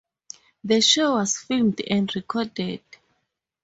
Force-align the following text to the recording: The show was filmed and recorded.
The 0.63 0.81
show 0.81 1.13
was 1.13 1.37
filmed 1.37 1.79
and 1.81 2.11
recorded. 2.15 2.81